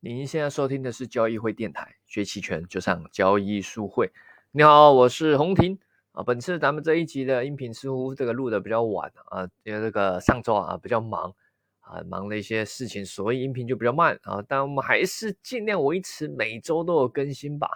[0.00, 4.12] 您现在收听的是交易会电台，学期权就上交易术会。
[4.52, 5.76] 你好，我是洪婷
[6.12, 6.22] 啊。
[6.22, 11.34] 本次咱们这一集的音频似乎这个录的比较晚啊，因为这个上周啊比较忙
[11.80, 14.40] 啊，忙了一些事情，所以音频就比较慢啊。
[14.46, 17.68] 但我们还是尽量维持每周都有更新吧。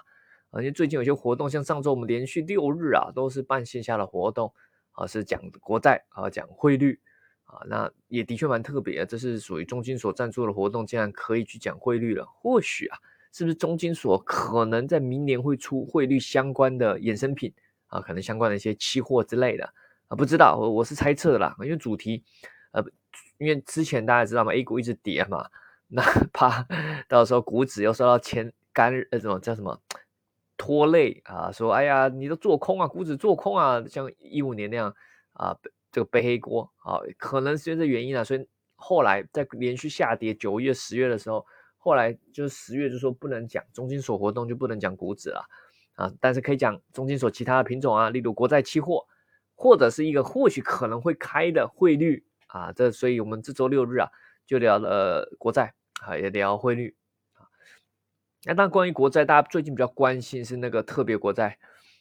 [0.50, 4.54] 啊，因为最近有些活动，像上周我们连续六日啊都是办线下的活动
[4.92, 7.00] 啊，是讲国债啊，讲汇率。
[7.52, 12.24] 啊，那也的确蛮特别啊，这是属于中金所赞助的活动，竟然可以去讲汇率了。
[12.24, 12.98] 或许啊，
[13.30, 17.52] 是不是中金所可能在明年会出汇率相关的衍生品
[17.88, 18.00] 啊？
[18.00, 19.70] 可能相关的一些期货之类的
[20.08, 20.16] 啊？
[20.16, 22.24] 不知道，我我是猜测啦，因为主题，
[22.70, 22.82] 呃，
[23.36, 25.46] 因为之前大家知道嘛，A 股一直跌嘛，
[25.88, 26.66] 那怕
[27.06, 29.78] 到时候股指又受到牵干呃什么叫什么
[30.56, 31.52] 拖累啊？
[31.52, 34.94] 说哎呀，你都做空啊，股指做空啊，像一五年那样
[35.34, 35.54] 啊。
[35.92, 41.46] 这个背黑锅啊，可能是因为这原因啊，所以后来在连续下跌九月、十月的时候，
[41.76, 45.44] 后来就是十月就说不能讲中金所活动，就不能讲股指了
[45.96, 49.06] 啊，但是可以讲中金所其他的品种啊，例如国债期货，
[49.54, 54.08] 或者是一个或许可能会开的汇率啊，这所以我们这周六日啊
[54.46, 56.96] 就聊了国债啊，也聊汇率
[57.34, 57.44] 啊。
[58.44, 61.58] 那当然，关于国债，大家最近比较关心是那个特别国债，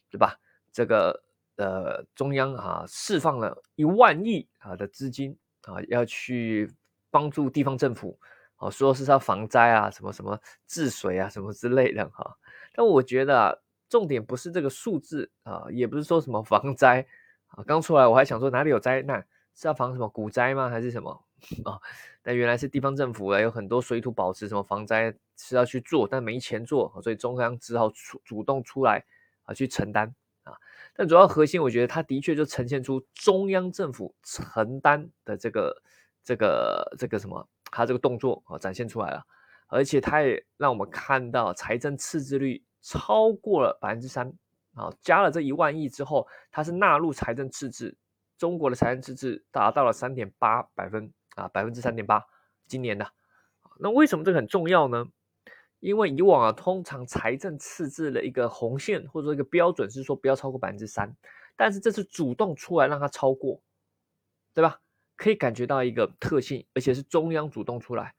[0.09, 0.39] 对吧？
[0.71, 1.23] 这个。
[1.61, 6.73] 呃，中央啊释放了一万亿啊的资金啊，要去
[7.11, 8.17] 帮助地方政府
[8.55, 12.35] 啊，说是要防灾啊，什么什么治水啊，什么之类的哈。
[12.73, 13.55] 但我觉得啊，
[13.87, 17.05] 重点不是这个数字啊，也不是说什么防灾
[17.47, 17.63] 啊。
[17.65, 20.69] 刚出来我还想说哪里有灾难是要防什么股灾吗？
[20.69, 21.11] 还是什么
[21.65, 21.79] 啊？
[22.23, 29.03] 但原来是地方政府啊，有很多水土保持什么防灾是要去做，但没钱做，所以中央只好出主动出来
[29.43, 30.13] 啊去承担。
[30.93, 35.81] 但主要核心，我觉得它的确就呈现出中央政府承担的这个、
[36.23, 39.25] 这个、这个什么，它这个动作啊展现出来了，
[39.67, 44.31] 而且它也让我们看到财政赤字率超过了百分之三
[44.75, 47.97] 啊，加了这一万亿之后，它是纳入财政赤字，
[48.37, 52.25] 中国的财政赤字达到了三点八百分啊，百分之三点八，
[52.67, 53.07] 今年的，
[53.79, 55.07] 那为什么这个很重要呢？
[55.81, 61.13] 因为以往啊，通常财政赤字的一个红线或者说一个标准是说不要超过百分之三，
[61.57, 63.59] 但是这次主动出来让它超过，
[64.53, 64.79] 对吧？
[65.17, 68.15] 可以感觉到一个特性，而且是中央主动出来，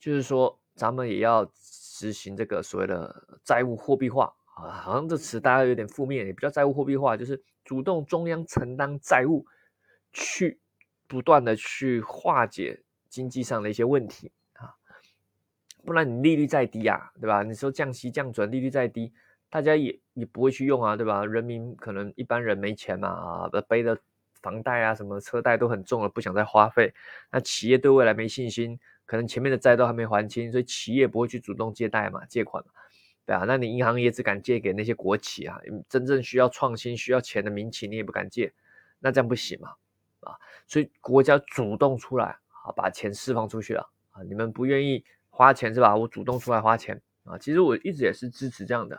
[0.00, 9.46] 就是说咱们也要实行这个所谓的债务货币化啊，好像这词大家有点负面，也不叫债务货币化，就是主动中央承担债务，
[10.12, 10.58] 去
[11.06, 14.32] 不断的去化解经济上的一些问题。
[15.84, 17.42] 不然你利率再低啊，对吧？
[17.42, 19.12] 你说降息降准，利率再低，
[19.50, 21.24] 大家也也不会去用啊，对吧？
[21.26, 23.98] 人民可能一般人没钱嘛，啊，背的
[24.40, 26.92] 房贷啊，什么车贷都很重了，不想再花费。
[27.30, 32.72] 那企业对未来没信心，可能前面的债都还没还清，所以企业不会去主动借贷嘛，借款嘛，
[33.26, 33.44] 对啊。
[33.46, 38.52] 那你银行也只敢借给那些国企啊，真正需要创新、需要钱的民企，你也不敢借，
[39.00, 39.74] 那这样不行嘛，
[40.20, 40.32] 啊，
[40.66, 45.04] 所以国家主动出来啊，把钱释放出去了啊，你们不愿意。
[45.36, 45.96] 花钱是吧？
[45.96, 47.36] 我主动出来花钱啊！
[47.36, 48.96] 其实我一直也是支持这样的。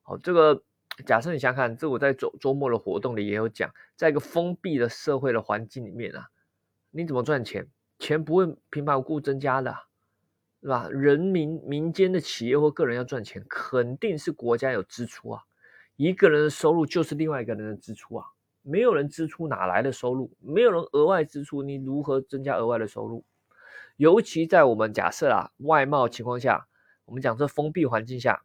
[0.00, 0.62] 好，这个
[1.04, 6.28] 假设你想想看，这我在周周末的活动里也有讲，在一个封闭的社会的环境里面啊，
[6.90, 7.68] 你怎么赚钱？
[7.98, 9.76] 钱不会平白无故增加的，
[10.62, 10.88] 是吧？
[10.90, 15.42] 人民民间的企业或个人要赚钱，肯定是国家有支出啊。
[15.96, 18.26] 一个人的收入就是另外一个人的支出啊。
[18.62, 20.32] 没有人支出哪来的收入？
[20.40, 23.22] 没有人额外支出，你如何增加额外的收入？
[23.96, 26.66] 尤其在我们假设啊外贸情况下，
[27.04, 28.42] 我们讲这封闭环境下，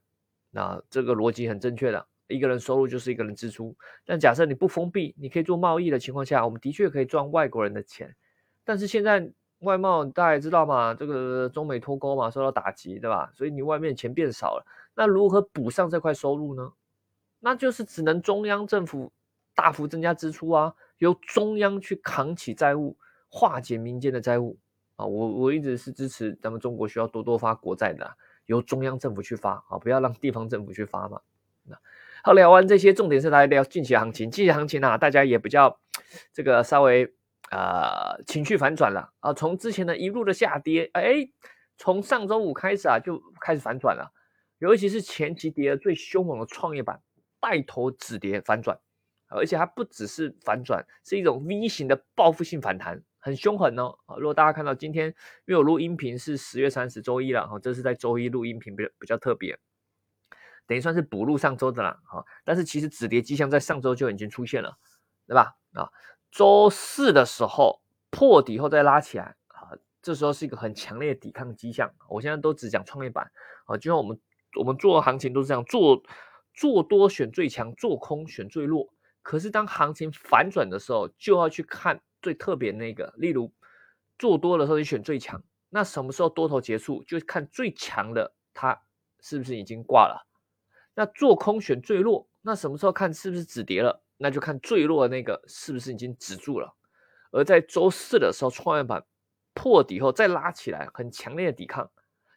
[0.52, 3.76] 那这个逻辑很正确的，一个人收入就是一个人支出。
[4.06, 8.16] 但假设你不封闭，你可以做贸易的情况下，我们的确可以赚外国人的钱。
[8.64, 13.30] 但是现在外贸大家知道嘛，这个中美脱钩嘛，受到打击，对吧？
[13.34, 16.72] 所以你外面钱变少了，那如何补上这块收入呢？
[17.40, 19.12] 那就是只能中央政府
[19.56, 22.96] 大幅增加支出啊，由中央去扛起债务，
[23.28, 24.58] 化解民间的债务。
[25.02, 31.20] 啊，我我一直是支持咱们中国需要多多发国债的，由中央政府去发啊，不要让地方政府去发嘛。
[31.64, 31.76] 那
[32.24, 34.30] 好，聊完这些，重点是来聊近期行情。
[34.30, 35.80] 近期行情啊，大家也比较
[36.32, 37.12] 这个稍微
[37.50, 41.28] 呃情绪反转了啊，从之前的一路的下跌，哎，
[41.80, 44.14] 从上周五开始啊就开始反转了，
[44.60, 47.02] 尤其是前期跌的最凶猛的创业板
[47.40, 48.78] 带头止跌反转，
[49.30, 53.02] 而且它不只是反转，是一种 V 型的报复性反弹。
[53.22, 53.96] 很凶狠哦！
[54.08, 55.08] 啊，如果大家看到今天，
[55.46, 59.60] 因为我录音频是十月三十周一了，哈，这是在周一录音频，比较比较特别，
[60.66, 62.26] 等于算是补录上周的啦，哈。
[62.44, 64.78] 但是其实止跌迹象在上周就已经出现了，
[65.28, 65.56] 对吧？
[65.74, 65.88] 啊，
[66.32, 71.94] 周四的时候破底后再拉起来，啊，这时候是一个很强烈的抵抗迹象。
[72.10, 73.32] 我现在都只讲创业板
[73.66, 74.20] 啊，就像我们
[74.58, 76.02] 我们做行情都是这样做，
[76.56, 78.90] 做多选最强，做空选最弱。
[79.22, 83.52] 可是当行情反转的时候，就要去看最特别那个，例如
[84.20, 88.82] 做多的时候你选最强，那什么时候多头结束，就看最强的它
[89.22, 90.28] 是不是已经挂了。
[90.94, 94.04] 那做空选最弱，那什么时候看是不是止跌了？
[94.18, 96.76] 那就看最弱的那个是不是已经止住了。
[97.32, 99.04] 而在周四的时候，创业板
[99.54, 101.90] 破底后再拉起来，很强烈的抵抗，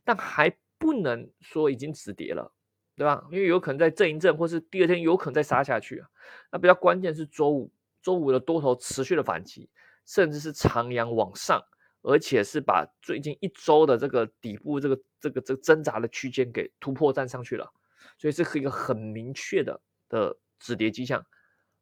[0.04, 2.52] 但还不能说已经止跌了，
[2.96, 3.26] 对吧？
[3.32, 6.08] 因为有可能在震一震，或是第二天有可能再杀下去啊。
[6.52, 7.72] 那比较关键是周五，
[8.04, 9.68] 周五的多头持续的反击，
[10.04, 11.60] 甚至是长阳往上，
[12.02, 17.72] 而且是把最近一周的这个底部这个这个这挣扎的区间给突破站上去了，
[18.18, 19.80] 所以这是一个很明确的
[20.10, 21.24] 的止跌迹象。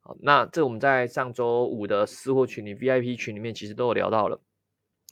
[0.00, 4.40] 好，那这我们在上周五的私货群里、VIP 群里面其实都有聊到了。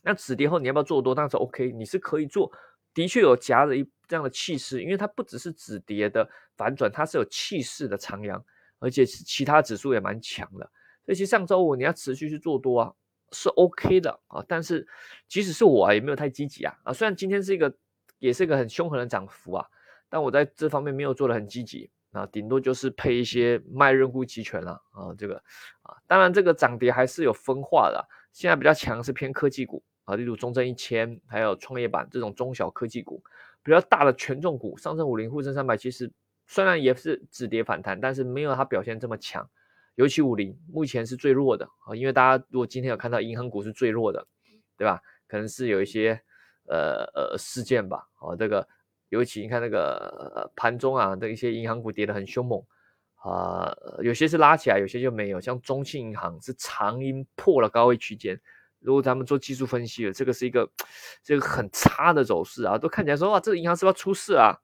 [0.02, 1.14] 那止跌后你要不要做多？
[1.14, 2.50] 当时 OK，你是可以做，
[2.94, 8.42] 的确有夹着一这样的气势，因为它不只是止跌的反转，它是有气势的长阳，
[8.78, 10.70] 而且其他指数也蛮强的。
[11.10, 12.92] 尤其上周五你要持续去做多啊，
[13.32, 14.44] 是 OK 的啊。
[14.46, 14.86] 但是
[15.26, 16.92] 即使是我啊，也没有太积极啊啊。
[16.92, 17.74] 虽然今天是一个
[18.20, 19.66] 也是一个很凶狠的涨幅啊，
[20.08, 21.90] 但我在这方面没有做的很积极。
[22.12, 25.34] 啊顶多就是配一些卖认沽期权了啊，这个
[25.82, 28.08] 啊，当然这个涨跌还是有分化的。
[28.32, 33.20] 现在比较强是偏科技股啊，例如中证一千，还有创业板这种中小科技股。
[33.62, 36.10] 比较大的权重股，上证五零、沪深三百，其实
[36.46, 39.48] 虽然也是止跌反弹，但是没有它表现这么强。
[40.00, 44.26] 尤其五零目前是最弱的啊，因为大家如果今天有看到银行股是最弱的，
[44.78, 44.98] 对吧？
[45.28, 46.18] 可能是有一些
[46.66, 48.66] 呃呃事件吧，哦这个。
[49.10, 52.62] 尤其你看那个盘中啊的一些银行股跌得很凶猛
[53.16, 55.40] 啊，有些是拉起来，有些就没有。
[55.40, 58.40] 像中信银行是长阴破了高位区间，
[58.78, 60.70] 如果咱们做技术分析了，这个是一个
[61.24, 64.54] 这个很差的走势啊，都看起来说哇，这个银行是不是要出事啊？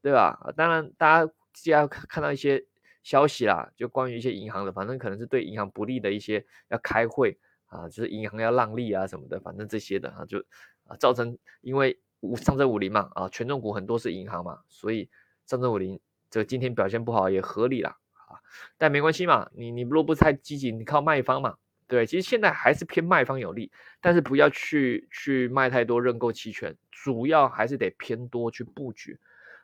[0.00, 0.40] 对吧？
[0.56, 2.64] 当然，大家既然看到一些
[3.02, 10.38] 消息啦，就关于一些银行的，反正可能是对银行不利的一些要开会啊，就是银行要让利啊什么的，反正这些的啊，就
[10.86, 11.98] 啊造成因为。
[12.22, 15.10] 五上证五零嘛，啊，权重股很多是银行嘛，所以
[15.44, 15.98] 上证五零
[16.30, 18.38] 这今天表现不好也合理了啊，
[18.78, 21.56] 但没关系嘛，你你若不太积极，你靠卖方嘛，
[21.88, 29.18] 对，其实现在还是偏卖方有利，但是不要去去卖太多认购期权，主要还是得偏多去布局，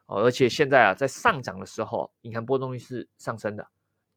[0.09, 3.67] 哦，而且现在啊，在上涨的时候，银行波动率是上升的，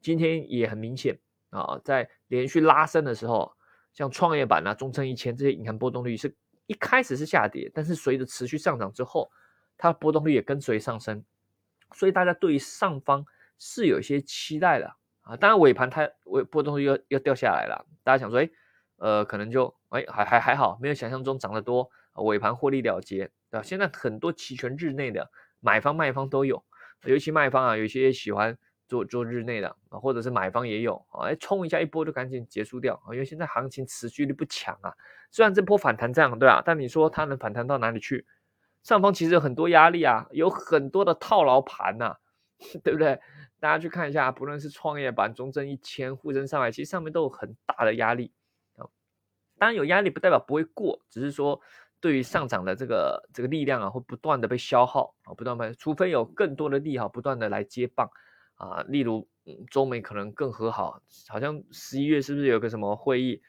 [0.01, 1.19] 今天也很明显
[1.51, 3.53] 啊，在连续拉升的时候，
[3.93, 6.35] 像创业板啊、中证一千这些银行波动率是。
[6.67, 9.29] 一开始是下跌，但是随着持续上涨之后，
[9.77, 11.21] 它波动率也跟随上升，
[11.93, 13.25] 所以大家对于上方
[13.57, 15.35] 是有一些期待的啊。
[15.35, 18.49] 当然尾盘它尾波动率又又掉下来了，大家想说，哎，
[18.97, 23.61] 呃，可能就哎还还还好，没有想象中涨得多，尾盘获利了结，对吧？
[23.61, 25.29] 现在很多期权日内的
[25.61, 26.61] 买方卖方都有，
[27.05, 28.57] 尤其卖方啊，有些喜欢。
[28.91, 34.93] 做做日内的啊，或者是买方也有啊，哎，冲一下一波就赶紧结束掉啊，因为现在行情持续力不强啊。
[35.31, 38.27] 虽然这波反弹这样对啊，但你说它能反弹到哪里去？
[38.83, 42.17] 上方其实有很多压力啊，有很多的套牢盘呐，
[42.83, 43.17] 对不对？
[43.61, 48.33] 大家去看一下，不论是创业板、中证一千、沪深三百，其实上面都有很大的压力
[48.75, 48.83] 啊。
[49.57, 51.61] 当然有压力不代表不会过，只是说
[52.01, 58.09] 对于上涨的这个这个力量啊，会不断的被消耗啊，不断被，除非有更多的利好不断的来接棒。
[58.55, 63.41] 啊，例如，嗯中美可能更和好，好像十一月是不是有个什么会议，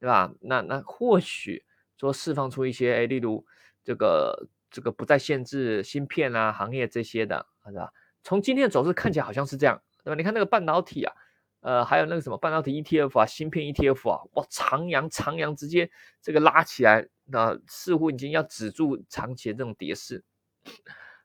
[0.00, 0.32] 对吧？
[0.40, 1.64] 那那或许
[1.96, 3.46] 说释放出一些，哎，例如
[3.84, 7.92] 这个这个不再限制芯片啊行业这些的，是吧？
[8.24, 10.16] 从今天的走势看起来好像是这样，对吧？
[10.16, 11.12] 你看那个半导体啊，
[11.60, 15.88] 呃，还有那个什么半导体 ETF 啊，芯片 ETF 啊，哇，长阳长阳直接
[16.20, 20.24] 这个拉起来，那似乎已经要止住长期的这种跌势，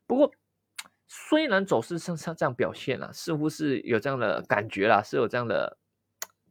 [0.05, 0.33] 不过。
[1.13, 5.77] 虽然走势上像这样表现了，似乎是有这样的感觉啦，是有这样的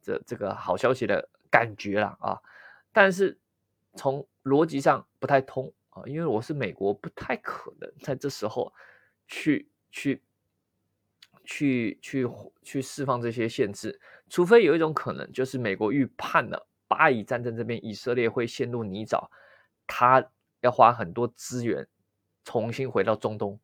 [0.03, 2.37] 这这个好消息的感觉了啊，
[2.93, 3.39] 但是
[3.95, 8.71] 从逻辑上不太通啊，因为我是美国，不太可能在这时候
[9.27, 10.21] 去去
[11.43, 12.29] 去去
[12.61, 19.29] 去释放这些限制，除非有一种可能，就是美国预判了巴以战争这边以色列会陷入泥沼，
[19.87, 20.21] 他
[20.59, 21.87] 要花很多资源
[22.43, 23.57] 重新回到中东。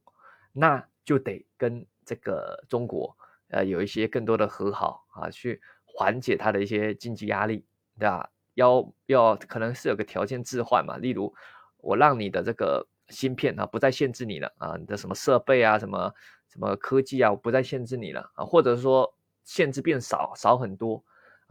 [0.53, 3.17] 那就得跟这个中国，
[3.49, 7.65] 呃，有一些更多的和好啊，去缓解它的一些经济压力，
[7.99, 8.29] 对吧？
[8.53, 11.35] 要要可能是有个条件置换嘛，例如
[11.77, 16.13] 我让你的这个芯片啊不再限制你了啊，你的什么设备啊，什么
[16.47, 21.03] 什么科技啊，我不再限制你了啊，或者说限制变少少很多，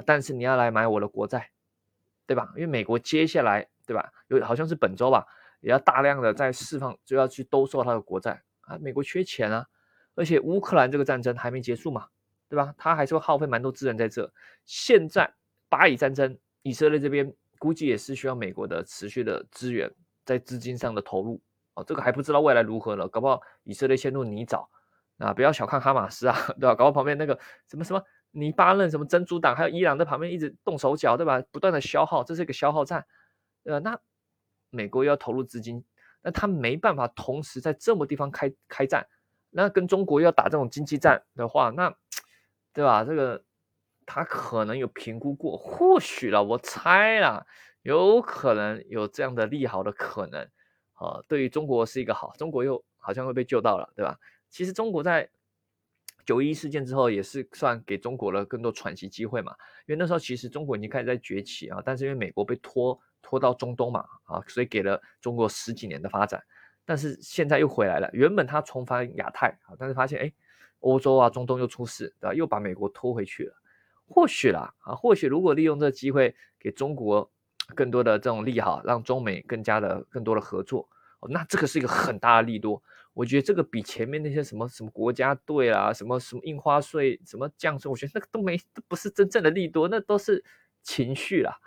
[0.04, 1.50] 但是你要来买我的国债，
[2.26, 2.52] 对吧？
[2.56, 4.10] 因为美国接下来对吧？
[4.28, 5.24] 有好像是本周吧，
[5.60, 8.76] 也要大量的在释放，就要去兜售它的国债啊。
[8.80, 9.66] 美国缺钱啊，
[10.14, 12.08] 而且乌克兰这个战争还没结束嘛，
[12.48, 12.74] 对吧？
[12.76, 14.32] 它还是会耗费蛮多资源在这。
[14.64, 15.32] 现在
[15.68, 19.90] 巴以战争，以色列这边估计也是需要美国的持续的资源，
[20.24, 21.40] 在资金上的投入
[21.74, 21.84] 哦。
[21.84, 24.66] 这个还不知道未来如何呢，搞不好以色列陷入泥沼
[25.18, 25.32] 啊！
[25.32, 26.74] 不要小看哈马斯啊， 对吧？
[26.74, 28.02] 搞到旁边那个什么什么。
[28.36, 31.42] 黎巴嫩什么真主党，还有伊朗在旁边一直动手脚，对吧？
[31.50, 33.06] 不断的消耗，这是一个消耗战。
[33.64, 33.98] 呃，那
[34.68, 35.82] 美国又要投入资金，
[36.20, 39.06] 那他没办法同时在这么地方开开战。
[39.48, 41.96] 那跟中国要打这种经济战的话，那
[42.74, 43.04] 对吧？
[43.04, 43.42] 这个
[44.04, 47.46] 他可能有评估过，或许了，我猜了，
[47.80, 50.46] 有可能有这样的利好的可能。
[50.92, 54.18] 啊，对于中国是一个好，中国又好像会被救到了，对吧？
[54.50, 55.30] 其实中国在。
[56.26, 59.54] 九一事件之后，也是算给中国了更多喘息机会嘛。
[59.86, 66.42] 因为那时候其实中国已经开始在崛起啊，但是因为美国被拖拖到中东嘛啊，所以给了中国十几年的发展。
[66.84, 70.32] 但是现在又回来了，原本他重返亚太啊，但是发现哎，
[70.80, 72.34] 欧洲啊、中东又出事，对吧？
[72.34, 73.54] 又把美国拖回去了。
[74.08, 77.30] 或许啦啊，或许如果利用这个机会给中国
[77.74, 80.88] 更多的这种利好，让中美更加的更多的合作，
[81.28, 82.82] 那这个是一个很大的利多。
[83.16, 90.44] 我觉得这个比前面那些什么什么国家队啊，什么什么印花税，什么降税，我觉得那个都没，都不是真正的利多，那都是
[90.82, 91.58] 情绪啦。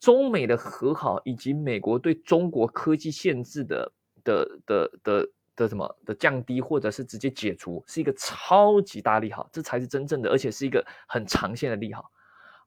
[0.00, 3.92] 中美的和好以及美国对中国科技限制的
[4.24, 12.10] 的的的的什么的降低，或者是直接解除，是一个超级大利好，这才是真正的，而且是一个很长线的利好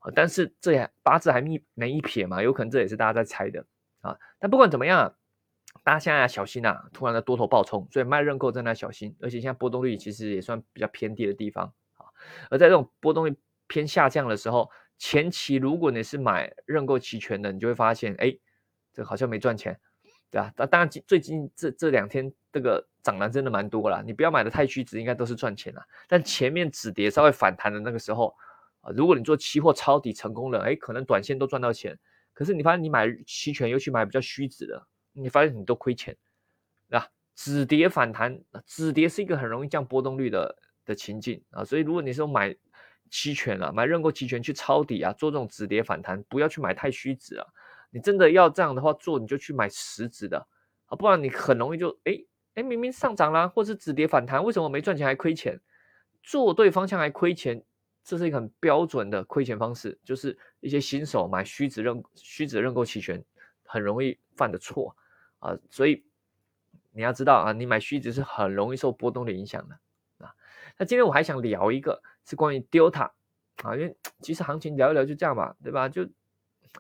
[0.02, 0.12] 啊。
[0.14, 3.66] 但是这八字还没没一撇嘛，有可能这也是大家在猜的
[4.02, 4.16] 啊。
[4.38, 5.16] 但不管怎么样。
[5.88, 6.84] 大家现在要小心啊！
[6.92, 9.16] 突然的多头暴冲，所以卖认购在那小心。
[9.22, 11.64] 而且现在波动率其实也算比较偏低的地方
[11.94, 12.04] 啊。
[12.50, 13.34] 而在这种波动率
[13.68, 18.38] 偏下降的时候，前期如果你是买认购期权的，你就会发现，哎，
[18.92, 19.80] 这好像没赚钱，
[20.30, 20.52] 对吧？
[20.58, 24.04] 那当然，最近这这两天这个涨了真的蛮多了。
[24.06, 25.82] 你不要买的太虚值，应该都是赚钱了。
[26.10, 28.36] 但前面止跌稍微反弹的那个时候
[28.82, 31.98] 啊，如果你做期货抄底成功了，哎，可能短线都赚到钱。
[32.34, 34.86] 可是你发现你买期权，尤其买比较虚值的。
[35.18, 36.16] 你发现你都亏钱，
[36.90, 40.56] 啊，止跌反弹，止跌是一个很容易降波动率的
[40.86, 42.56] 的情境啊，所以如果你说买
[43.10, 47.46] 期权啊，买认购期权去抄底啊，做这种止跌反弹，不要去买太虚值啊。
[47.90, 50.38] 你真的要这样的话做，你就去买实值的
[50.88, 52.18] 啊，不然你很容易就哎
[52.56, 55.60] 哎，明明上涨啦，或是止跌反弹，为什么没赚钱还亏钱？
[56.22, 57.64] 做对方向还亏钱，
[58.04, 63.24] 这是一个很标准的亏钱方式，就是一些新手买虚值认虚值认购期权
[63.64, 64.94] 很容易犯的错。
[65.48, 66.04] 啊，所以
[66.92, 69.80] 你要知道啊，你买虚值是很容易受波动的影响的
[70.18, 70.34] 啊。
[70.78, 73.12] 那今天我还想聊一个，是关于 Delta
[73.64, 75.88] 啊，因为其实行情聊一聊就这样嘛，对吧？
[75.88, 76.04] 就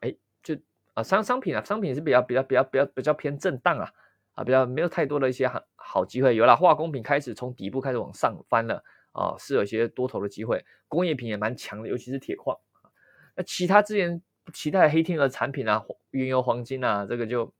[0.01, 0.57] 哎，就
[0.95, 3.89] 啊商商品啊，商品是比较比较比较比较比较偏震荡啊，
[4.33, 6.35] 啊，比较没有太多的一些好好机会。
[6.35, 8.83] 有了化工品开始从底部开始往上翻了
[9.13, 10.65] 啊，是有一些多头的机会。
[10.89, 12.57] 工业品也蛮强的，尤其是铁矿。
[13.35, 14.21] 那其他之前
[14.51, 17.53] 其他的黑天鹅产品啊，原油、黄金啊，这个就。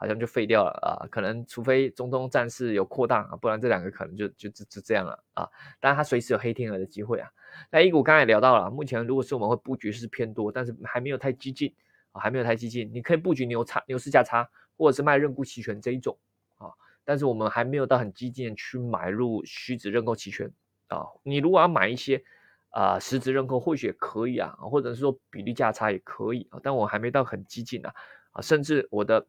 [0.00, 5.46] 好像就废掉了啊，可能除非中东战事有扩大啊，不然这两个可能就就就就这样了啊。
[5.78, 7.28] 当然它随时有黑天鹅的机会啊。
[7.70, 11.74] 那 A 股刚才也聊到了，目前如果是我们会布局是偏多，但是还没有太激进
[12.12, 12.90] 啊，还没有太激进。
[12.94, 16.16] 你可以布局牛差牛市价差，或者是卖认沽期权这一种
[16.56, 16.72] 啊，
[17.04, 20.50] 但是我们还没有到很激进去买入虚值认购期权
[20.88, 21.04] 啊。
[21.22, 22.24] 你如果要买一些
[22.70, 27.92] 啊实值认购或许也可以啊，或者是说比例价差也可以啊，但我还没到很激进啊
[28.32, 29.26] 啊，甚至我的。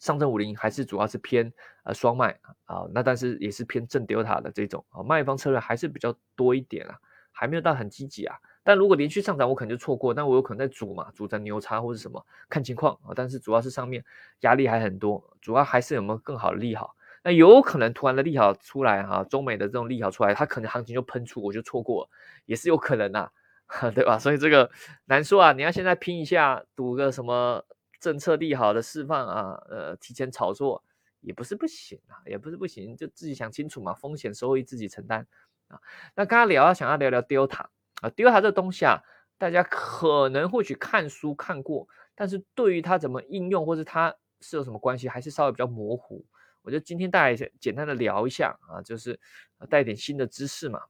[0.00, 1.52] 上证五零还是主要是偏
[1.84, 6.98] 呃双卖啊，那但是也是偏正 delta 的这种啊，卖方策略还是比较多一点啊，
[7.30, 8.34] 还没有到很积极啊。
[8.62, 13.12] 但如果连续上涨，我可能就错过，但我有可能在煮嘛，煮成牛叉或者什么，看情况啊。
[13.14, 14.04] 但是主要是上面
[14.40, 16.96] 压力还很多，主要还是有没有更好的利好。
[17.22, 22.08] 那有可能突然的利好出来哈，中美的这种利好出来，它可能行情就喷出，我就错过，
[22.46, 23.30] 也是有可能呐，
[23.94, 24.18] 对吧？
[24.18, 24.70] 所以这个
[25.04, 27.64] 难说啊，你要现在拼一下，赌个什么？
[28.00, 30.82] 政策利好的释放啊，呃，提前炒作
[31.20, 35.26] 也不是不行啊，也不是不行，就自己想清楚嘛，风险收益自己承担
[35.68, 35.78] 啊。
[36.14, 37.66] 那刚刚聊，想要聊聊 Delta
[38.00, 39.02] 啊，Delta 这东西啊，
[39.36, 46.24] 大家可能或许看书看过，但是对于它怎么应用或者它是有什么关系，还是稍微比较模糊。
[46.62, 49.20] 我觉得今天大家简单的聊一下啊，就是
[49.68, 50.80] 带点新的知识嘛。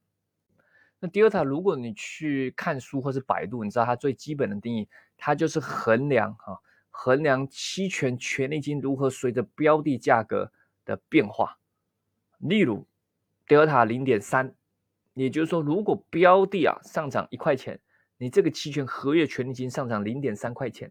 [1.01, 6.61] 那 Delta 如果你去看书或是百度，你知道它最基本的定义，它就是衡量哈。
[7.03, 10.53] 衡量期权权利金如何随着标的价格
[10.85, 11.59] 的变化，
[12.37, 12.87] 例如
[13.47, 14.55] 德尔塔零点三，
[15.15, 17.81] 也就是说，如果标的啊上涨一块钱，
[18.19, 20.91] 你这个期权合约权利金上涨零点三块钱；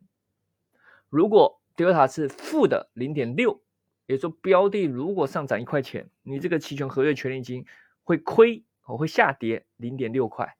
[1.09, 3.61] 如果 delta 是负的零点六，
[4.07, 7.63] 也就是说标的如果上涨一块钱，你这个期权合约权利金
[8.03, 10.57] 会亏，哦会下跌零点六块，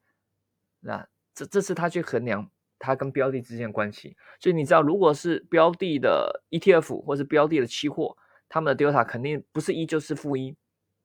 [0.78, 2.48] 那这这是他去衡量
[2.80, 4.16] 它跟标的之间的关系。
[4.40, 8.16] 所以你知道，如果是标的的 ETF 或是标的的期货，
[8.48, 10.56] 他们的 delta 肯定不是一就是负一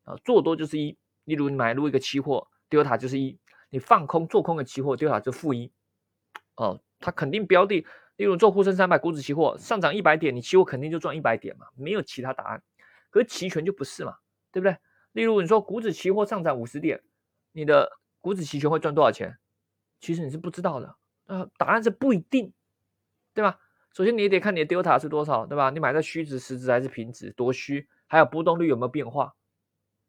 [0.05, 0.97] 啊，做多就是一。
[1.25, 3.37] 例如你买入一个期货，delta 就是一，
[3.69, 5.71] 你放空做空的期货，delta 就负一。
[6.55, 12.63] 哦，它肯定标的，例如做沪深三百股指期货上涨一百点，你期货肯定就赚一百点嘛，没有其他答案。
[13.09, 14.15] 可是期权就不是嘛，
[14.51, 14.77] 对不对？
[15.11, 17.01] 例如你说股指期货上涨五十点，
[17.51, 17.89] 你的
[18.21, 19.37] 股指期权会赚多少钱？
[19.99, 20.95] 其实你是不知道的。
[21.25, 22.53] 呃，答案是不一定，
[23.33, 23.59] 对吧？
[23.93, 25.69] 首先你也得看你的 delta 是多少，对吧？
[25.69, 27.31] 你买在虚值、实值还是平值？
[27.31, 27.87] 多虚？
[28.07, 29.35] 还有波动率有没有变化？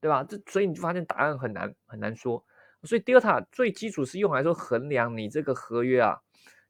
[0.00, 0.24] 对吧？
[0.24, 2.44] 这所以你就发现答案很难很难说。
[2.82, 6.20] 所以 delta 最基础是用来说衡量你这个合约啊。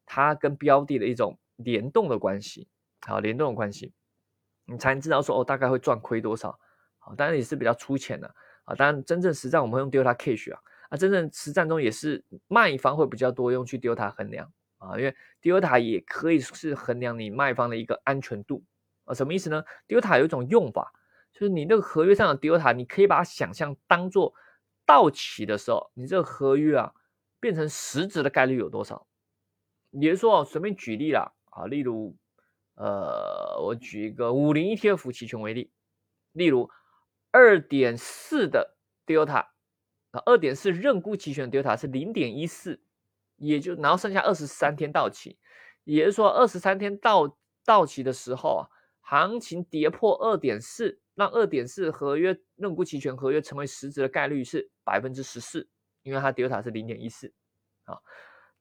[0.08, 2.68] 它跟标的的一种联动的关系，
[3.04, 3.92] 好，联动的关系，
[4.64, 6.56] 你才能知道说哦，大概会赚亏多少，
[7.00, 8.32] 好，当然也是比较粗浅的
[8.66, 8.74] 啊。
[8.76, 18.62] 当然，真正实战我们会用 delta cash 啊，啊，真正实战中也是卖方会比较多用去 delta 衡量啊，因为 delta 也可以是衡量你卖方的一个安全度
[19.04, 19.14] 啊。
[19.14, 20.92] 什么意思呢？delta 有一种用法，
[21.32, 24.34] 就是你那个合约上的 delta，你可以把它想象当做
[24.84, 26.92] 到期的时候，你这个合约啊
[27.40, 29.06] 变成实质的概率有多少。
[29.90, 32.16] 也就是说，随便举例了啊，例如，
[32.74, 35.70] 呃，我举一个五零 ETF 期权为例，
[36.32, 36.68] 例如
[37.30, 38.76] 二点四的
[39.06, 39.46] delta，
[40.24, 42.80] 二点四认沽期权 delta 是零点一四，
[43.36, 45.36] 也就然后剩下二十三天到期，
[45.84, 48.62] 也就是说二十三天到到期的时候啊，
[49.00, 55.68] 行情跌破二点四，让二点四合约认沽期权合约成为实质的概率是百分之十四，
[56.02, 57.32] 因为它 delta 是零点一四
[57.84, 57.98] 啊。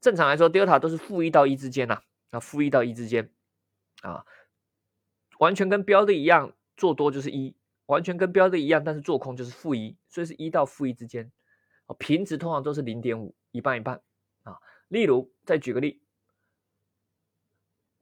[0.02, 3.32] 正常来说，delta 都是负一到一之间呐，啊，负一到一之间，
[4.02, 4.24] 啊，
[5.40, 7.56] 完全跟标的一样，做多就是一，
[7.88, 11.32] 完全跟标的一样，但是做空就是负一，所以是一到负一之间，
[11.94, 14.02] 平值通常都是零点五，一半一半，
[14.44, 16.02] 啊，例如再举个例，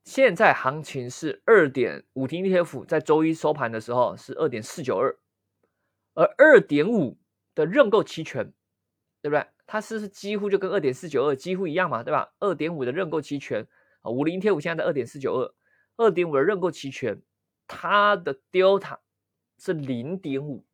[0.03, 5.17] 现在行情是二点五 ETF 在周一收盘的时候是二点四九二，
[6.13, 7.17] 而二点五
[7.55, 8.53] 的认购期权，
[9.21, 9.47] 对不对？
[9.65, 12.33] 它是是几乎就跟二点四九二几乎一样嘛，对吧？
[12.39, 13.65] 二点五的认购期权
[14.01, 15.53] 啊，五零天五现在在二点四九二，
[15.95, 17.21] 二点五的认购期权，
[17.65, 18.97] 它的 delta
[19.57, 20.65] 是零点五，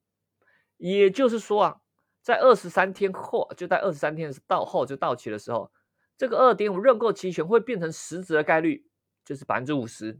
[0.77, 1.81] 也就是说啊，
[2.29, 5.71] 在二十三天后，就在二十三天到后就到期的时候，
[6.15, 8.85] 这个二点五认购期权会变成实质的概率
[9.25, 10.19] 就是百分之五十，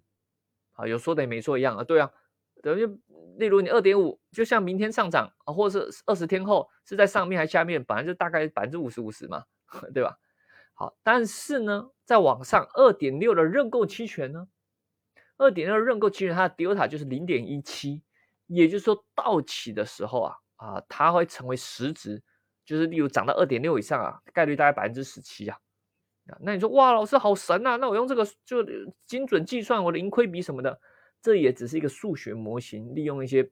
[0.71, 2.11] 啊，有说的也没说一样啊，对啊。
[2.63, 2.87] 等于，
[3.37, 9.43] 例如你二点五，就像明天上涨啊，或者是二十天后是在上面还是下面，本来就大概百分之五十五十嘛，
[9.93, 10.17] 对吧？
[10.73, 14.47] 好，但是呢，在往上二点六的认购期权呢，
[15.37, 18.01] 二点六认购期权它的 delta 就是零点一七，
[18.47, 22.21] 也就是说到期的时候啊啊，它会成为实值，
[22.63, 25.57] 就是例如涨到二点六以上啊，概率大概百分之十七啊。
[26.41, 28.63] 那你说哇，老师好神啊，那我用这个就
[29.07, 30.79] 精准计算我的盈亏比什么的。
[31.21, 33.49] 这也只是一个数学模型，利用一些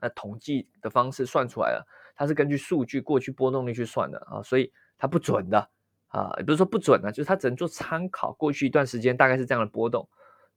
[0.00, 1.86] 呃统计的方式算出来了。
[2.16, 5.70] 它是根据数据过去波动率去算的啊，所以它不准的
[6.06, 8.32] 啊，也不是说不准啊，就是它只能做参考。
[8.32, 10.08] 过去一段时间大概是这样的波动，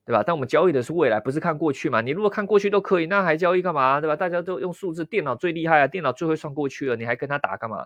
[0.05, 0.23] 对吧？
[0.25, 2.01] 但我们交易的是未来，不是看过去嘛？
[2.01, 4.01] 你如果看过去都可以，那还交易干嘛？
[4.01, 4.15] 对吧？
[4.15, 7.85] 大家都用数字，电脑最厉害啊，电脑最会算过去了，你还跟他打干嘛？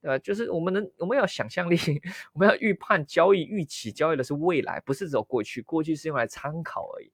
[0.00, 0.18] 对吧？
[0.18, 1.76] 就是我们能，我们要想象力，
[2.34, 7.10] 我们要预判交易，预期交易的是未来，不是只有过去，过去是用来参考而已。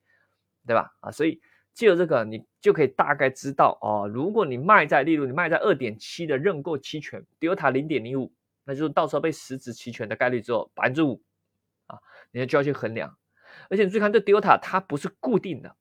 [0.67, 0.93] 对吧？
[1.01, 1.41] 啊，所以
[1.73, 4.07] 借由这个，你就可以大概知道哦。
[4.13, 8.31] 如果你卖在，例如你卖在二点七的认购期权，delta 零点零五，
[8.65, 11.23] 那就是到时候被实质期权的概率只有百分之五
[11.87, 11.99] 啊，
[12.31, 13.17] 你就要去衡量。
[13.71, 15.75] 而且你注意看，这 delta 它不是固定的，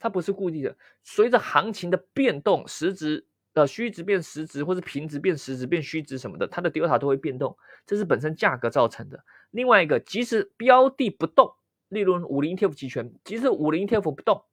[0.00, 9.24] 它不是固定的，随着行情的变动，实值的虚值变实值，或是平值变实值变虚值什么的，它的 delta 都会变动，这是本身价格造成的。
[9.52, 11.54] 另外一个，即使标的不动。
[11.88, 14.44] 例如五零 ETF 期权，即使五零 ETF 不动，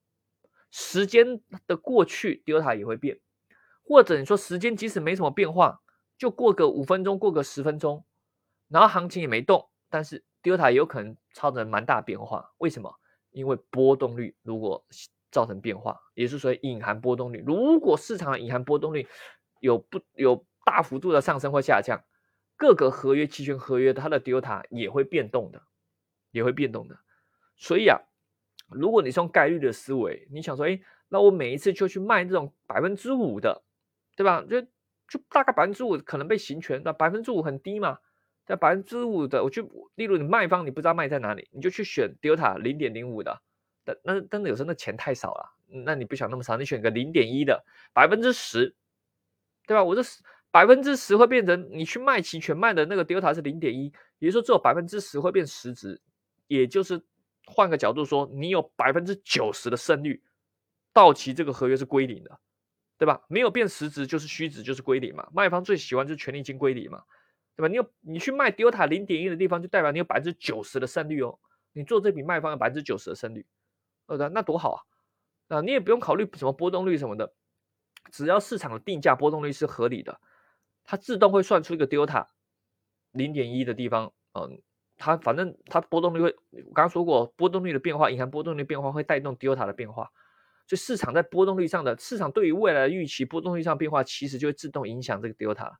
[0.69, 3.19] 时间的过去，delta 也会变。
[3.83, 5.81] 或者你说时间即使没什么变化，
[6.15, 8.05] 就过个五分钟，过个十分钟，
[8.69, 12.53] 然后行情也没动，但是 delta 也有可能造成蛮大变化。
[12.59, 12.95] 为什么？
[13.31, 14.85] 因为波动率如果
[15.31, 17.43] 造成变化，也是说隐含波动率。
[17.45, 19.07] 如果市场的隐含波动率
[19.59, 21.99] 有不有大幅度的上升或下降，
[22.55, 25.63] 各个合约期权合约它的 delta 也会变动的，
[26.29, 26.99] 也会变动的。
[27.57, 27.99] 所以啊，
[28.69, 33.63] 如果你是用概率的思维，你想说，哎，那我每一次就去卖这种百分之五的，
[34.15, 34.45] 对吧？
[34.47, 37.97] 就就大概百分之五可能被行权，那百分之五很低嘛，
[38.45, 39.63] 在百分之五的，我就
[39.95, 43.41] 例如你卖方你不知道卖在哪里，你就去选 delta 零点零五的，
[43.83, 48.75] 但那真的有时候那钱太少了，那你不想那么少，你选个零点一的百分之十，
[49.65, 49.83] 对吧？
[49.83, 50.01] 我这
[50.51, 55.99] 百分之十会变成你去卖期权卖的那个 delta 是零点一，也就是说只有百分之十会变实值，
[56.47, 57.01] 也就是
[57.45, 60.21] 换个角度说，你有百分之九十的胜率，
[60.91, 62.39] 到期这个合约是归零的，
[62.97, 63.23] 对吧？
[63.27, 65.27] 没有变实值就是虚值，就是归零嘛。
[65.33, 67.01] 卖方最喜欢就是权利金归零嘛，
[67.55, 67.67] 对吧？
[67.67, 71.39] 你有你去卖 delta 零点一的地方，就代表你有百分之九十的胜率哦。
[71.73, 73.45] 你做这笔卖方有百分之九十的胜率。
[74.07, 74.85] 呃，那多好
[75.47, 75.57] 啊！
[75.57, 77.33] 啊，你也不用考虑什么波动率什么的，
[78.11, 80.19] 只要市场的定价波动率是合理的，
[80.83, 82.27] 它自动会算出一个 delta
[83.11, 84.13] 零点一的地方。
[84.33, 84.61] 嗯，
[84.97, 90.11] 它反正它波动率会，我刚刚说过，波动率的变化，银行波动率变化会带动 delta 的变化。
[90.67, 95.73] 所以市场在波动率上的市场对于未来的预期波动率上变化，其实就会自动影响这个 delta。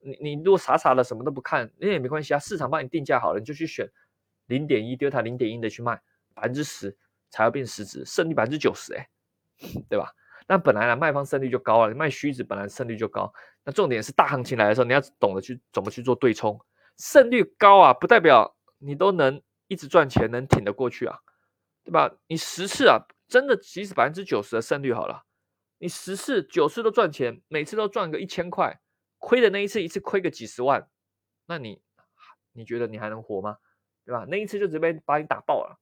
[0.00, 3.88] 你你如果傻傻的什么都不看，那也没关系啊，市场帮你定价好了，你就去选
[4.46, 6.00] 零点一 delta 零点一的去卖
[6.34, 6.96] 百分之十。
[7.28, 9.08] 才要变实值，胜率百分之九十，哎，
[9.90, 10.12] 对吧？
[10.46, 13.30] 那本来呢，卖方胜率就高了，卖虚值本来胜率就高。
[13.64, 16.58] 那重点是大行情来的时候，你要懂得去怎么去做对冲。
[16.96, 21.18] 胜率高啊，不代表你都能一直赚钱，能挺得过去啊，
[21.84, 22.14] 对吧？
[22.28, 25.24] 你十次啊，真的即使百分之九十的胜率好了，
[25.78, 28.80] 你十次九次都赚钱，每次都赚个一千块，
[29.26, 30.88] 亏的那一次一次亏个几十万，
[31.46, 31.82] 那你
[32.52, 33.58] 你觉得你还能活吗？
[34.04, 34.24] 对吧？
[34.28, 35.78] 那一次就直接把你打爆了，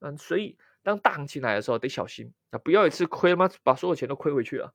[0.00, 0.58] 嗯，所以。
[0.82, 2.58] 当大行情来的时候，得小心啊！
[2.64, 3.50] 不要一次亏吗？
[3.62, 4.72] 把所有钱都亏回去了。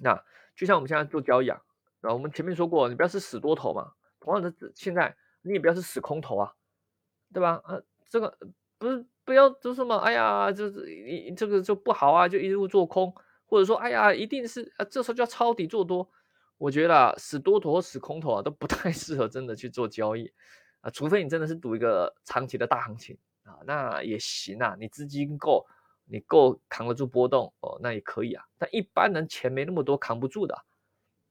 [0.00, 0.22] 那
[0.54, 1.62] 就像我们现在做交易啊，
[2.02, 3.94] 啊，我们前面说过，你不要是死多头嘛。
[4.20, 6.52] 同样的，现在你也不要是死空头啊，
[7.32, 7.62] 对吧？
[7.64, 8.36] 啊，这个
[8.76, 13.10] 不是不要就什么，哎呀，就是你这个就不好啊，就一路做空，
[13.46, 16.06] 或者说，哎呀，一定是啊，这时候就要抄底做多。
[16.62, 20.32] 我觉得啊死多头和死空头啊，都不太 适合真的去做交易
[20.80, 23.18] 啊，除非你真的是赌一个长期的大行情。
[23.42, 25.66] 啊，那也行啊，你资金够，
[26.04, 28.44] 你够扛得住波动哦，那也可以啊。
[28.56, 30.56] 但一般人钱没那么多，扛不住的。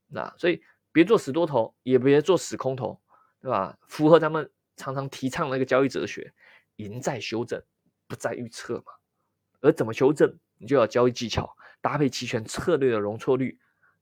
[0.07, 2.99] 那所以别做死多头，也别做死空头，
[3.39, 3.77] 对吧？
[3.87, 6.33] 符合咱们常常提倡的一个交易哲学，
[6.75, 7.63] 赢在修正，
[8.05, 8.91] 不在预测嘛。
[9.61, 13.57] 而怎么修正，你就要交易技巧，搭配期权策略的容错率，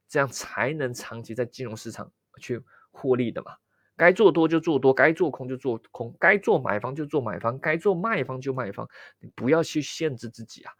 [0.09, 3.55] 这样才能长期在金融市场去获利的嘛。
[3.95, 8.87] 该做多就做多，该做空就做空，该做买方就做买方，该做卖方就卖方。
[9.19, 10.73] 你不要去限制自己啊！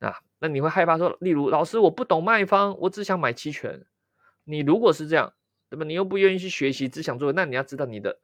[0.00, 3.84] 啊，那你会害怕说，例如老师我不懂卖方，我只想买期权。
[4.44, 5.32] 你如果是这样，
[5.70, 5.84] 对吧？
[5.84, 8.18] 你又不愿意去学习，只想做，那你要知道你的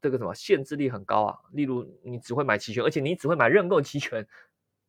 [0.00, 1.38] 这个什么限制力很高啊。
[1.52, 4.24] 例如你只会买期权，而且你只会买认购期权，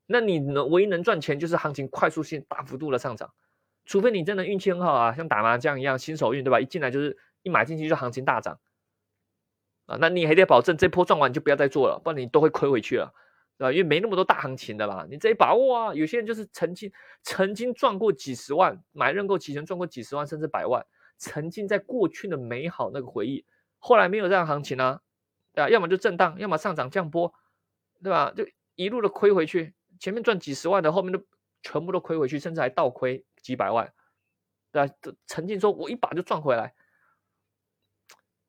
[0.06, 3.34] 那你能唯一能赚钱就是行情快速性大幅度的上涨，
[3.90, 6.60] 除非你真的运气很好啊，像打麻将一样新手运，对吧？
[6.60, 8.60] 一进来就是一买进去就行情大涨。
[9.88, 13.12] 啊，那你还得保证这波赚完就不要再做了，不然你都会亏回去了，
[13.58, 13.72] 对吧？
[13.72, 15.96] 因为没那么多大行情的啦，你这一把握啊。
[15.96, 16.92] 有些人就是曾经
[17.24, 20.86] 曾经赚过几十万，买认购期权赚过几十万甚至百万，
[21.18, 23.44] 沉浸在过去的美好那个回忆，
[23.80, 25.02] 后来没有这样行情啊，
[25.52, 25.70] 对吧？
[25.72, 27.34] 要么就震荡，要么上涨降波，
[28.04, 28.32] 对吧？
[28.38, 31.20] 就一路的亏回去，前面赚几十万的，后面都
[31.64, 33.92] 全部都亏回去，甚至还倒亏几百万，
[34.72, 34.94] 对吧？
[35.28, 36.74] 曾经说我一把就赚回来，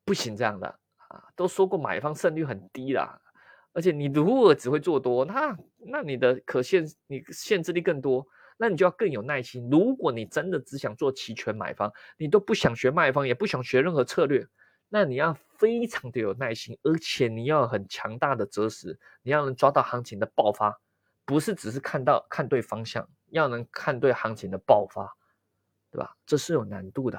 [0.05, 0.79] 不行这样的。
[1.09, 3.20] 啊，都说过买方胜率很低啦，
[3.72, 8.24] 而且你如果只会做多，那那你的可限你限制力更多，
[8.57, 9.68] 那你就要更有耐心。
[9.68, 14.46] 如果你真的只想做期权买方，你都不想学卖方，也不想学任何策略，
[14.88, 20.81] 那你要非常的有耐心，而且你要很强大的择时，你要能抓到行情的爆发，
[21.30, 25.14] 不是只是看到看对方向，要能看对行情的爆发，
[25.88, 26.16] 对吧？
[26.26, 27.18] 这是有难度的。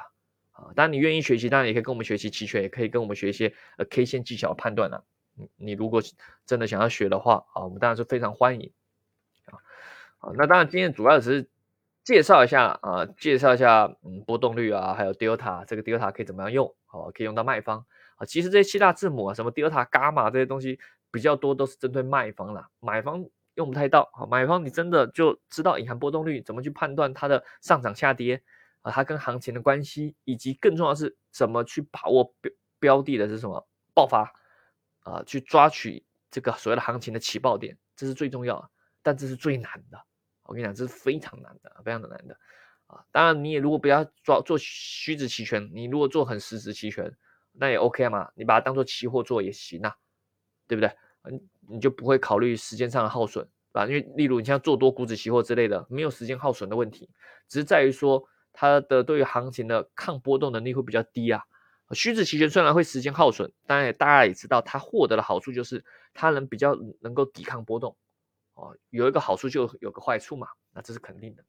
[0.52, 5.02] 啊，当然你愿意学习，当然也可以跟我们学习期权，也可以跟我们学一些呃 K 线技巧判断呢。
[5.36, 6.02] 你你如果
[6.46, 8.70] 真的想要学的话，啊，我们当然是非常欢迎。
[9.46, 9.56] 啊，
[10.20, 11.50] 啊，那当然今天主要只是
[12.04, 17.86] 介绍一下啊，介绍一下嗯波动率啊，还有 delta 这个 delta 可以怎么样用，好，可以用到卖方
[18.18, 18.26] 啊。
[18.26, 20.78] 其实这些七大字母啊，什么 delta、伽马这些东西
[21.12, 24.10] 比较多，都是针对卖方啦，买方用不太到。
[24.14, 28.44] 好，买方你真的就知道隐含波动率怎么去判断它的上涨下跌。
[28.84, 34.34] 啊，它跟行情的关系，以及更重要的是怎么去把握标标的的是什么爆发
[35.02, 35.22] 啊？
[35.24, 38.68] 去抓取这个所谓的行情的起爆点，这是最重要的，
[39.04, 40.04] 但这是最难的。
[40.46, 42.36] 我跟你讲，这是非常难的，非常的难的
[42.88, 43.06] 啊！
[43.12, 47.16] 当然，你也如果不要抓做虚值期权，你如果做很实值期权，
[47.52, 49.96] 那也 OK 嘛，你把它当做期货做也行啊，
[50.68, 50.92] 对不对？
[51.24, 53.86] 嗯，你就不会考虑时间上的耗损，啊？
[53.86, 57.10] 因为例如你像做多股指期货之类的，没有时间耗损的问题，
[57.48, 58.28] 只是在于说。
[58.54, 61.42] 它的对于行情的抗波动能力会比较低啊。
[61.94, 67.96] 虚指期权虽然会时间耗损，当然大家也知道它获得的好处就是它能比较能够抵抗波动。
[68.56, 71.46] 哦，有一个好处就有个坏处嘛，那这是肯定的。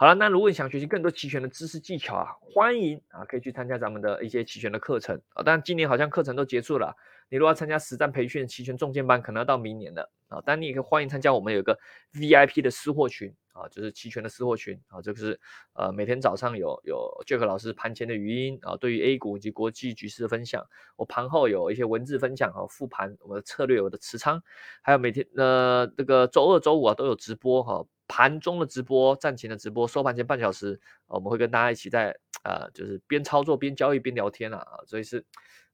[0.00, 5.42] 好了，那如果你想学习更多期权的知识技巧啊，欢迎啊，可以去参加咱们的一些期权的课程啊。
[5.44, 6.96] 但今年好像课程都结束了，
[7.28, 10.42] 你如果要参加实战培训期权重建班，可能要到明年了啊。
[10.46, 11.78] 但你也可以欢迎参加我们有一个
[12.14, 15.02] VIP 的私货群啊，就是期权的私货群啊。
[15.02, 15.38] 这个是
[15.74, 20.66] 呃每天早上有有 Jack 老师盘前的语音啊，对于 A 股以及国际局势的分享。
[20.96, 24.42] 我盘后有一些文字分享和复盘我的策略、我的持仓，
[24.80, 27.84] 还有每天呃这个周二、周五啊都有直播哈。
[28.12, 35.24] 盘中的直播、战前的直播、收盘前半小时，我们会跟大家一起在 呃，就是边操作边交易边聊天啊，所以是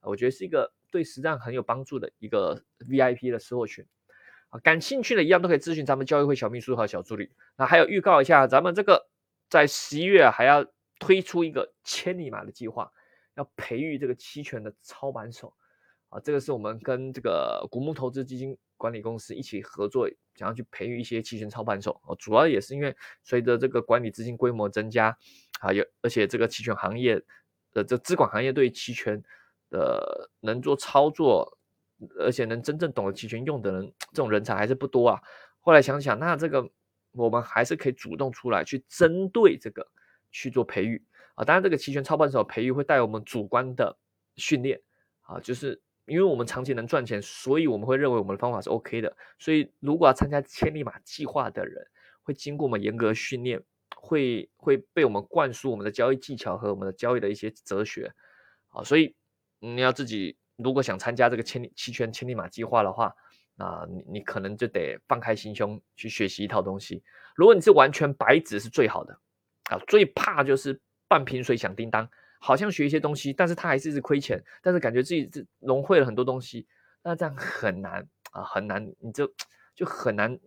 [0.03, 3.87] 我觉得是一个对实战很有帮助的一个 VIP 的私货群
[4.51, 7.33] 啊，感兴趣的一样都可以咨询咱们交易会小秘书和小助理。
[7.57, 9.09] 那还有预告一下，咱们这个
[9.49, 10.66] 在十一月还要
[10.99, 12.92] 推出一个千里马的计划，
[13.35, 15.55] 要培育这个期权的操盘手
[16.11, 18.59] 啊，这个是我们跟这个古牧投资基金。
[18.76, 25.16] 管理公司一起合作，想要去培育一些期权操盘手哦，主要也是因为随着这个管理资金规模增加，
[25.60, 27.20] 啊有而且这个期权行业
[27.72, 29.22] 的这资管行业对期权
[29.70, 31.58] 的能做操作，
[32.18, 35.20] 而且能真正懂得期权用的人，这种人才还是不多啊。
[35.60, 36.70] 后来想想，那这个
[37.12, 39.86] 我们还是可以主动出来去针对这个
[40.30, 41.02] 去做培育
[41.34, 41.44] 啊。
[41.44, 43.96] 当然，这个期权操盘手培育会带我们主观的
[44.36, 44.80] 训练
[45.22, 45.80] 啊，就是。
[46.07, 49.16] 因为我们长期能赚钱，所以我们会认为我们的方法是 OK 的。
[49.38, 51.87] 所以，如果要参加千里马计划的人，
[52.23, 53.62] 会经过我们严格训练，
[53.97, 58.12] 会会被我们灌输我们的交易技巧和我们的交易的一些哲学。
[58.69, 59.14] 啊，所以
[59.59, 63.14] 你要自己如果想参加这个千里期权千里马计划的话，
[63.57, 67.03] 啊，你你可能就得放开心胸去学习一套东西。
[67.35, 69.19] 如果你是完全白纸，是最好的。
[69.71, 72.09] 啊，最怕就是半瓶水响叮当。
[72.46, 76.64] 好像学一些东西，但是他还是一直亏钱，但是感觉自己是融会了很多东西，
[77.02, 79.28] 那这样很难啊，很难，你就
[79.74, 80.38] 就很难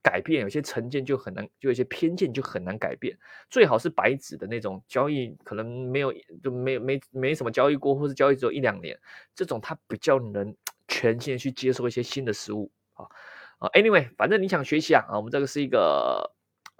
[0.00, 3.14] 改变，有些成见就很难，就有些偏见就很难改变。
[3.50, 6.10] 最好是白纸的那种交易，可能没有
[6.42, 8.98] 就没没没什么交易过，或是交易只有一两年，
[9.34, 10.56] 这种他比较能
[10.88, 13.04] 全心去接受一些新的事物啊
[13.58, 13.68] 啊。
[13.74, 16.32] Anyway，反正你想学习啊啊，我们这个是一个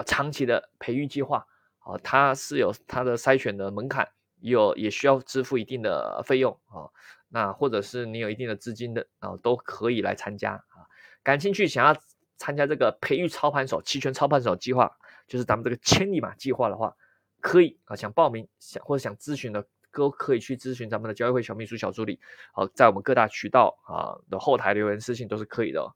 [0.07, 1.47] 长期的培育计划
[1.81, 4.09] 啊，它是有它的筛选的门槛。
[4.51, 6.91] 有也需要支付一定的费用啊，
[7.29, 10.85] 那或者是你有一定的资金的啊，都可以来参加啊。
[11.23, 11.97] 感兴趣想要
[12.37, 16.97] 参加这个培育操盘手、期权操盘手计划，就是咱们这个千里马计划的话，
[17.41, 17.95] 可以啊。
[17.95, 22.19] 想报名想或者想咨询的，都可以去咨询咱们的交易会小秘书、小助理，
[22.53, 25.95] 好，在我们各大渠道啊的后台留言私信都是可以的。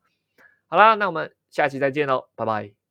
[0.68, 2.85] 好啦，那我们下期再见喽，拜拜。